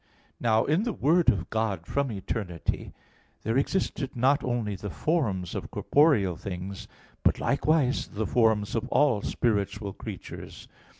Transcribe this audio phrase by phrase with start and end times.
[0.39, 2.91] Now in the Word of God from eternity
[3.43, 6.87] there existed not only the forms of corporeal things,
[7.21, 10.67] but likewise the forms of all spiritual creatures.